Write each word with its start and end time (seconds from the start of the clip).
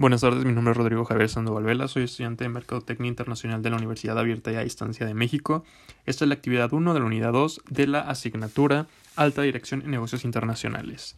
Buenas 0.00 0.22
tardes, 0.22 0.46
mi 0.46 0.54
nombre 0.54 0.72
es 0.72 0.78
Rodrigo 0.78 1.04
Javier 1.04 1.28
Sandoval 1.28 1.62
Vela, 1.62 1.86
soy 1.86 2.04
estudiante 2.04 2.44
de 2.44 2.48
Mercadotecnia 2.48 3.06
Internacional 3.06 3.60
de 3.60 3.68
la 3.68 3.76
Universidad 3.76 4.18
Abierta 4.18 4.50
y 4.50 4.54
a 4.54 4.62
Distancia 4.62 5.04
de 5.04 5.12
México. 5.12 5.62
Esta 6.06 6.24
es 6.24 6.28
la 6.30 6.36
actividad 6.36 6.72
1 6.72 6.94
de 6.94 7.00
la 7.00 7.04
unidad 7.04 7.34
2 7.34 7.60
de 7.68 7.86
la 7.86 8.00
asignatura 8.00 8.86
Alta 9.14 9.42
Dirección 9.42 9.82
en 9.82 9.90
Negocios 9.90 10.24
Internacionales. 10.24 11.16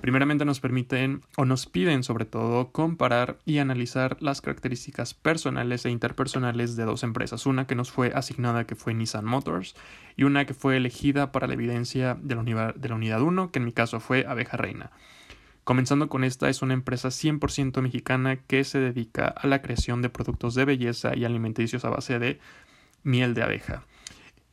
Primeramente 0.00 0.44
nos 0.44 0.60
permiten 0.60 1.22
o 1.36 1.44
nos 1.44 1.66
piden 1.66 2.04
sobre 2.04 2.24
todo 2.24 2.70
comparar 2.70 3.38
y 3.46 3.58
analizar 3.58 4.16
las 4.20 4.40
características 4.40 5.12
personales 5.12 5.84
e 5.84 5.90
interpersonales 5.90 6.76
de 6.76 6.84
dos 6.84 7.02
empresas, 7.02 7.46
una 7.46 7.66
que 7.66 7.74
nos 7.74 7.90
fue 7.90 8.12
asignada 8.14 8.64
que 8.64 8.76
fue 8.76 8.94
Nissan 8.94 9.24
Motors 9.24 9.74
y 10.16 10.22
una 10.22 10.44
que 10.44 10.54
fue 10.54 10.76
elegida 10.76 11.32
para 11.32 11.48
la 11.48 11.54
evidencia 11.54 12.16
de 12.22 12.36
la, 12.36 12.74
de 12.76 12.88
la 12.88 12.94
unidad 12.94 13.22
1, 13.22 13.50
que 13.50 13.58
en 13.58 13.64
mi 13.64 13.72
caso 13.72 13.98
fue 13.98 14.24
Abeja 14.24 14.56
Reina. 14.56 14.92
Comenzando 15.64 16.08
con 16.08 16.24
esta, 16.24 16.48
es 16.48 16.62
una 16.62 16.74
empresa 16.74 17.08
100% 17.08 17.80
mexicana 17.82 18.36
que 18.36 18.64
se 18.64 18.78
dedica 18.80 19.26
a 19.26 19.46
la 19.46 19.62
creación 19.62 20.02
de 20.02 20.10
productos 20.10 20.54
de 20.54 20.64
belleza 20.64 21.16
y 21.16 21.24
alimenticios 21.24 21.84
a 21.84 21.90
base 21.90 22.18
de 22.18 22.40
miel 23.02 23.34
de 23.34 23.42
abeja. 23.42 23.84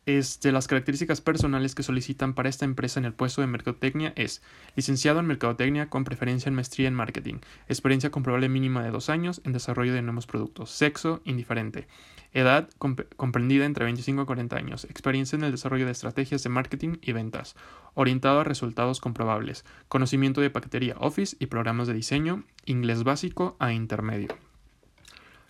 Este, 0.07 0.53
las 0.53 0.67
características 0.67 1.19
personales 1.19 1.75
que 1.75 1.83
solicitan 1.83 2.33
para 2.33 2.47
esta 2.47 2.63
empresa 2.63 2.97
en 2.97 3.03
el 3.03 3.11
puesto 3.11 3.41
de 3.41 3.47
mercadotecnia 3.47 4.13
es 4.15 4.41
licenciado 4.77 5.19
en 5.19 5.25
mercadotecnia 5.25 5.89
con 5.89 6.05
preferencia 6.05 6.47
en 6.47 6.55
maestría 6.55 6.87
en 6.87 6.93
marketing, 6.93 7.39
experiencia 7.67 8.09
comprobable 8.09 8.47
mínima 8.47 8.81
de 8.81 8.91
dos 8.91 9.09
años 9.09 9.41
en 9.43 9.51
desarrollo 9.51 9.93
de 9.93 10.01
nuevos 10.01 10.25
productos, 10.25 10.71
sexo 10.71 11.19
indiferente, 11.25 11.89
edad 12.31 12.69
comprendida 13.17 13.65
entre 13.65 13.83
25 13.83 14.21
y 14.21 14.25
40 14.25 14.55
años, 14.55 14.85
experiencia 14.85 15.35
en 15.35 15.43
el 15.43 15.51
desarrollo 15.51 15.85
de 15.85 15.91
estrategias 15.91 16.41
de 16.41 16.51
marketing 16.51 16.99
y 17.01 17.11
ventas, 17.11 17.57
orientado 17.93 18.39
a 18.39 18.45
resultados 18.45 19.01
comprobables, 19.01 19.65
conocimiento 19.89 20.39
de 20.39 20.49
paquetería 20.49 20.95
Office 20.99 21.35
y 21.37 21.47
programas 21.47 21.89
de 21.89 21.95
diseño, 21.95 22.45
inglés 22.63 23.03
básico 23.03 23.57
a 23.59 23.73
intermedio. 23.73 24.29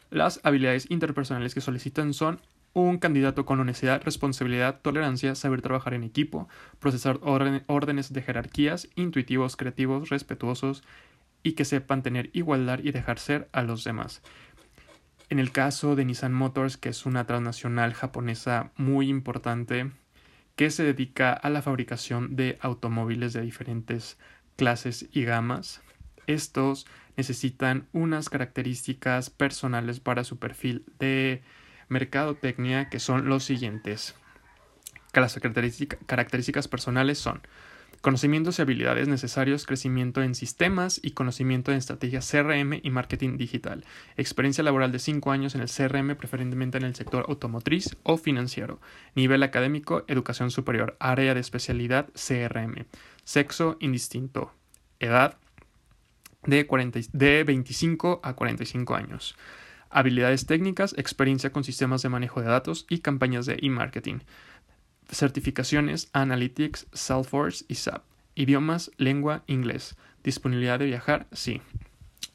Las 0.09 0.39
habilidades 0.43 0.89
interpersonales 0.89 1.53
que 1.53 1.61
solicitan 1.61 2.15
son 2.15 2.39
un 2.81 2.99
candidato 2.99 3.45
con 3.45 3.59
honestidad, 3.59 4.01
responsabilidad, 4.03 4.81
tolerancia, 4.81 5.35
saber 5.35 5.61
trabajar 5.61 5.93
en 5.93 6.03
equipo, 6.03 6.47
procesar 6.79 7.19
órdenes 7.21 8.13
de 8.13 8.21
jerarquías, 8.21 8.87
intuitivos, 8.95 9.55
creativos, 9.55 10.09
respetuosos 10.09 10.83
y 11.41 11.53
que 11.53 11.65
sepan 11.65 12.03
tener 12.03 12.29
igualdad 12.33 12.79
y 12.83 12.91
dejar 12.91 13.19
ser 13.19 13.49
a 13.51 13.63
los 13.63 13.83
demás. 13.83 14.21
En 15.29 15.39
el 15.39 15.51
caso 15.51 15.95
de 15.95 16.05
Nissan 16.05 16.33
Motors, 16.33 16.77
que 16.77 16.89
es 16.89 17.05
una 17.05 17.25
transnacional 17.25 17.93
japonesa 17.93 18.71
muy 18.77 19.09
importante 19.09 19.91
que 20.55 20.69
se 20.69 20.83
dedica 20.83 21.33
a 21.33 21.49
la 21.49 21.61
fabricación 21.61 22.35
de 22.35 22.57
automóviles 22.61 23.33
de 23.33 23.41
diferentes 23.41 24.17
clases 24.55 25.09
y 25.11 25.23
gamas, 25.23 25.81
estos 26.27 26.85
necesitan 27.15 27.87
unas 27.91 28.29
características 28.29 29.29
personales 29.29 29.99
para 29.99 30.23
su 30.23 30.37
perfil 30.37 30.85
de 30.99 31.41
mercadotecnia 31.89 32.89
que 32.89 32.99
son 32.99 33.29
los 33.29 33.43
siguientes. 33.43 34.15
Las 35.13 35.39
características 36.05 36.67
personales 36.67 37.17
son 37.17 37.41
conocimientos 38.01 38.59
y 38.59 38.61
habilidades 38.61 39.07
necesarios, 39.07 39.65
crecimiento 39.65 40.21
en 40.21 40.35
sistemas 40.35 40.99
y 41.01 41.11
conocimiento 41.11 41.71
en 41.71 41.77
estrategias 41.77 42.29
CRM 42.29 42.79
y 42.83 42.91
marketing 42.91 43.37
digital, 43.37 43.83
experiencia 44.15 44.63
laboral 44.63 44.91
de 44.91 44.99
5 44.99 45.31
años 45.31 45.55
en 45.55 45.61
el 45.61 45.69
CRM, 45.69 46.15
preferentemente 46.15 46.77
en 46.77 46.83
el 46.83 46.95
sector 46.95 47.25
automotriz 47.27 47.97
o 48.03 48.17
financiero, 48.17 48.79
nivel 49.15 49.41
académico, 49.43 50.03
educación 50.07 50.51
superior, 50.51 50.95
área 50.99 51.33
de 51.33 51.39
especialidad 51.39 52.09
CRM, 52.13 52.85
sexo 53.23 53.77
indistinto, 53.79 54.53
edad 54.99 55.37
de, 56.45 56.67
40, 56.67 56.99
de 57.11 57.43
25 57.43 58.21
a 58.23 58.35
45 58.35 58.95
años 58.95 59.35
habilidades 59.89 60.45
técnicas, 60.45 60.93
experiencia 60.97 61.51
con 61.51 61.63
sistemas 61.63 62.01
de 62.01 62.09
manejo 62.09 62.41
de 62.41 62.47
datos 62.47 62.85
y 62.89 62.99
campañas 62.99 63.45
de 63.45 63.57
e-marketing, 63.61 64.19
certificaciones 65.09 66.09
Analytics, 66.13 66.87
Salesforce 66.93 67.65
y 67.67 67.75
SAP, 67.75 68.03
idiomas, 68.35 68.91
lengua, 68.97 69.43
inglés, 69.47 69.95
disponibilidad 70.23 70.79
de 70.79 70.85
viajar, 70.85 71.27
sí. 71.31 71.61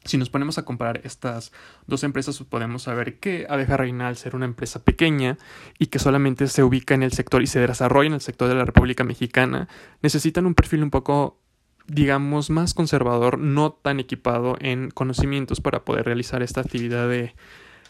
Si 0.05 0.17
nos 0.17 0.29
ponemos 0.29 0.57
a 0.57 0.65
comparar 0.65 0.99
estas 1.05 1.53
dos 1.87 2.03
empresas, 2.03 2.37
podemos 2.43 2.83
saber 2.83 3.19
que 3.19 3.45
Abeja 3.49 3.77
Reina, 3.77 4.09
al 4.09 4.17
ser 4.17 4.35
una 4.35 4.45
empresa 4.45 4.83
pequeña 4.83 5.37
y 5.79 5.85
que 5.85 5.99
solamente 5.99 6.47
se 6.47 6.61
ubica 6.61 6.93
en 6.93 7.03
el 7.03 7.13
sector 7.13 7.41
y 7.41 7.47
se 7.47 7.59
desarrolla 7.59 8.07
en 8.07 8.13
el 8.15 8.21
sector 8.21 8.49
de 8.49 8.55
la 8.55 8.65
República 8.65 9.05
Mexicana, 9.05 9.69
necesitan 10.01 10.45
un 10.45 10.55
perfil 10.55 10.83
un 10.83 10.89
poco 10.89 11.39
digamos, 11.87 12.49
más 12.49 12.73
conservador, 12.73 13.37
no 13.37 13.71
tan 13.73 13.99
equipado 13.99 14.57
en 14.59 14.89
conocimientos 14.91 15.61
para 15.61 15.83
poder 15.83 16.05
realizar 16.05 16.41
esta 16.41 16.61
actividad 16.61 17.09
de, 17.09 17.33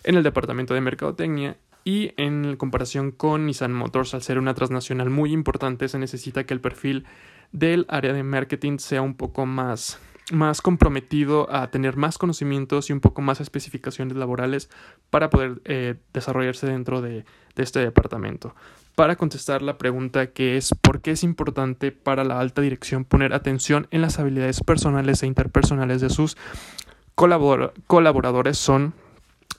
en 0.03 0.15
el 0.15 0.23
departamento 0.23 0.73
de 0.73 0.81
mercadotecnia 0.81 1.57
y 1.83 2.13
en 2.17 2.55
comparación 2.55 3.11
con 3.11 3.45
Nissan 3.45 3.73
Motors, 3.73 4.13
al 4.13 4.21
ser 4.21 4.39
una 4.39 4.53
transnacional 4.53 5.09
muy 5.09 5.31
importante, 5.31 5.87
se 5.89 5.99
necesita 5.99 6.45
que 6.45 6.53
el 6.53 6.61
perfil 6.61 7.05
del 7.51 7.85
área 7.89 8.13
de 8.13 8.23
marketing 8.23 8.77
sea 8.79 9.01
un 9.01 9.15
poco 9.15 9.45
más, 9.45 9.99
más 10.31 10.61
comprometido 10.61 11.53
a 11.53 11.69
tener 11.69 11.97
más 11.97 12.17
conocimientos 12.17 12.89
y 12.89 12.93
un 12.93 12.99
poco 12.99 13.21
más 13.21 13.41
especificaciones 13.41 14.17
laborales 14.17 14.69
para 15.09 15.29
poder 15.29 15.61
eh, 15.65 15.95
desarrollarse 16.13 16.65
dentro 16.67 17.01
de 17.01 17.25
este 17.55 17.79
departamento 17.79 18.55
para 18.95 19.15
contestar 19.15 19.61
la 19.61 19.77
pregunta 19.77 20.27
que 20.31 20.57
es 20.57 20.73
¿por 20.81 21.01
qué 21.01 21.11
es 21.11 21.23
importante 21.23 21.91
para 21.91 22.23
la 22.23 22.39
alta 22.39 22.61
dirección 22.61 23.05
poner 23.05 23.33
atención 23.33 23.87
en 23.91 24.01
las 24.01 24.19
habilidades 24.19 24.61
personales 24.61 25.23
e 25.23 25.27
interpersonales 25.27 26.01
de 26.01 26.09
sus 26.09 26.37
colaboradores? 27.15 28.57
Son, 28.57 28.93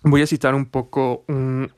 voy 0.03 0.23
a 0.23 0.27
citar 0.27 0.55
un 0.55 0.67
poco 0.67 1.25
un, 1.28 1.71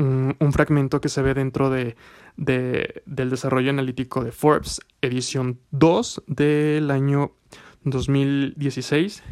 fragmento 0.52 1.00
que 1.00 1.08
se 1.08 1.22
ve 1.22 1.34
dentro 1.34 1.70
de, 1.70 1.96
del 2.36 3.30
desarrollo 3.30 3.70
analítico 3.70 4.24
de 4.24 4.32
Forbes, 4.32 4.80
edición 5.02 5.58
2 5.70 6.22
del 6.26 6.90
año 6.90 7.32
2016. 7.84 9.22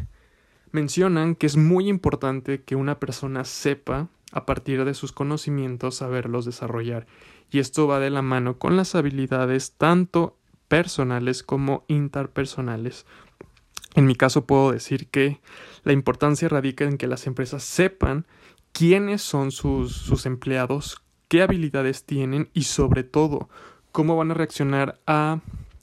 Mencionan 0.71 1.35
que 1.35 1.45
es 1.45 1.57
muy 1.57 1.87
importante 1.87 2.63
que 2.63 2.75
una 2.75 2.99
persona 2.99 3.45
sepa 3.45 4.09
a 4.31 4.45
partir 4.45 4.85
de 4.85 4.93
sus 4.93 5.11
conocimientos 5.11 5.95
saberlos 5.95 6.45
desarrollar 6.45 7.07
y 7.51 7.59
esto 7.59 7.87
va 7.87 7.99
de 7.99 8.09
la 8.09 8.21
mano 8.21 8.57
con 8.57 8.75
las 8.75 8.95
habilidades 8.95 9.73
tanto 9.77 10.37
personales 10.67 11.43
como 11.43 11.85
interpersonales. 11.87 13.05
En 13.93 14.05
mi 14.05 14.15
caso 14.15 14.45
puedo 14.45 14.71
decir 14.71 15.07
que 15.07 15.39
la 15.83 15.93
importancia 15.93 16.49
radica 16.49 16.85
en 16.85 16.97
que 16.97 17.07
las 17.07 17.27
empresas 17.27 17.63
sepan 17.63 18.25
quiénes 18.73 19.21
son 19.21 19.51
sus, 19.51 19.95
sus 19.95 20.25
empleados, 20.25 21.01
qué 21.29 21.41
habilidades 21.41 22.03
tienen 22.03 22.49
y 22.53 22.63
sobre 22.63 23.03
todo 23.03 23.49
cómo 23.91 24.17
van 24.17 24.31
a 24.31 24.33
reaccionar 24.33 24.99
a 25.07 25.39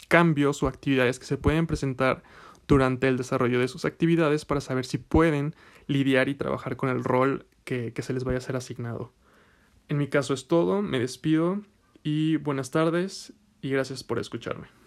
cambios 0.09 0.63
o 0.63 0.69
actividades 0.69 1.19
que 1.19 1.25
se 1.25 1.39
pueden 1.39 1.67
presentar 1.67 2.23
durante 2.69 3.09
el 3.09 3.17
desarrollo 3.17 3.61
de 3.61 3.69
sus 3.69 3.87
actividades 3.87 4.45
para 4.45 4.61
saber 4.61 4.85
si 4.85 4.99
pueden 4.99 5.55
lidiar 5.87 6.29
y 6.29 6.35
trabajar 6.35 6.77
con 6.77 6.91
el 6.91 7.03
rol 7.03 7.47
que, 7.65 7.93
se 8.01 8.13
les 8.13 8.25
vaya 8.25 8.39
a 8.39 8.43
ser 8.43 8.57
asignado. 8.57 9.13
En 9.89 9.99
mi 9.99 10.09
caso 10.09 10.35
es 10.35 10.47
todo, 10.49 10.83
me 10.83 10.99
despido 10.99 11.63
y 12.03 12.37
buenas 12.37 12.71
tardes 12.71 13.33
y 13.61 13.71
gracias 13.71 14.05
por 14.05 14.19
escucharme. 14.19 14.82